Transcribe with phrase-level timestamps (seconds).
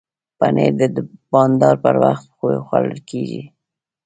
[0.37, 0.97] پنېر د
[1.31, 2.25] بانډار پر وخت
[2.67, 3.43] خوړل کېږي.